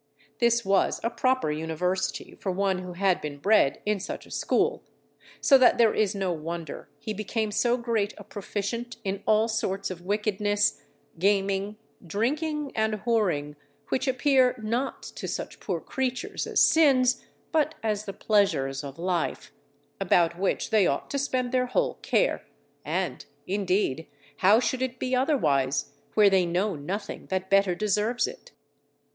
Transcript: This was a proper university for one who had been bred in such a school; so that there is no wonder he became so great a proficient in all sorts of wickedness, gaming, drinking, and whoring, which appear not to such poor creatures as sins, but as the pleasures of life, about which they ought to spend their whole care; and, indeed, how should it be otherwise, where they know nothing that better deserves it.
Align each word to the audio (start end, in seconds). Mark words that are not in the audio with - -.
This 0.39 0.65
was 0.65 0.99
a 1.03 1.11
proper 1.11 1.51
university 1.51 2.33
for 2.39 2.51
one 2.51 2.79
who 2.79 2.93
had 2.93 3.21
been 3.21 3.37
bred 3.37 3.83
in 3.85 3.99
such 3.99 4.25
a 4.25 4.31
school; 4.31 4.81
so 5.39 5.59
that 5.59 5.77
there 5.77 5.93
is 5.93 6.15
no 6.15 6.31
wonder 6.31 6.89
he 6.97 7.13
became 7.13 7.51
so 7.51 7.77
great 7.77 8.15
a 8.17 8.23
proficient 8.23 8.97
in 9.03 9.21
all 9.27 9.47
sorts 9.47 9.91
of 9.91 10.01
wickedness, 10.01 10.81
gaming, 11.19 11.77
drinking, 12.03 12.71
and 12.73 13.01
whoring, 13.05 13.55
which 13.89 14.07
appear 14.07 14.55
not 14.57 15.03
to 15.03 15.27
such 15.27 15.59
poor 15.59 15.79
creatures 15.79 16.47
as 16.47 16.65
sins, 16.65 17.23
but 17.51 17.75
as 17.83 18.05
the 18.05 18.11
pleasures 18.11 18.83
of 18.83 18.97
life, 18.97 19.51
about 19.99 20.35
which 20.35 20.71
they 20.71 20.87
ought 20.87 21.11
to 21.11 21.19
spend 21.19 21.51
their 21.51 21.67
whole 21.67 21.99
care; 22.01 22.43
and, 22.83 23.27
indeed, 23.45 24.07
how 24.37 24.59
should 24.59 24.81
it 24.81 24.97
be 24.97 25.15
otherwise, 25.15 25.91
where 26.15 26.27
they 26.27 26.43
know 26.43 26.75
nothing 26.75 27.27
that 27.27 27.51
better 27.51 27.75
deserves 27.75 28.25
it. 28.25 28.51